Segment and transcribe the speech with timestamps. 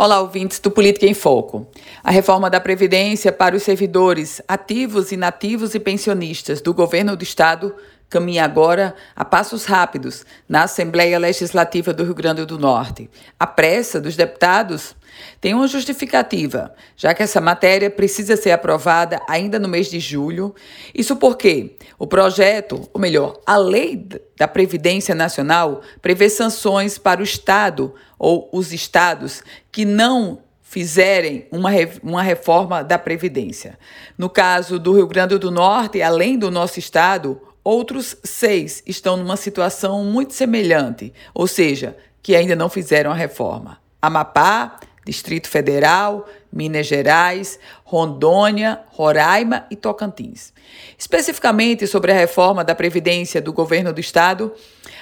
[0.00, 1.66] Olá, ouvintes do Política em Foco.
[2.04, 7.74] A reforma da Previdência para os servidores ativos, inativos e pensionistas do governo do Estado
[8.08, 13.10] caminha agora a passos rápidos na Assembleia Legislativa do Rio Grande do Norte.
[13.38, 14.96] A pressa dos deputados
[15.40, 20.54] tem uma justificativa, já que essa matéria precisa ser aprovada ainda no mês de julho.
[20.94, 27.24] Isso porque o projeto, ou melhor, a lei da Previdência Nacional, prevê sanções para o
[27.24, 31.70] Estado ou os estados que não fizerem uma,
[32.02, 33.78] uma reforma da Previdência.
[34.18, 37.40] No caso do Rio Grande do Norte, além do nosso estado,
[37.70, 43.76] Outros seis estão numa situação muito semelhante, ou seja, que ainda não fizeram a reforma.
[44.00, 50.50] Amapá, Distrito Federal, Minas Gerais, Rondônia, Roraima e Tocantins.
[50.96, 54.50] Especificamente sobre a reforma da Previdência do governo do Estado,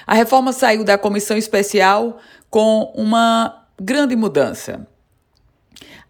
[0.05, 2.17] a reforma saiu da comissão especial
[2.49, 4.85] com uma grande mudança.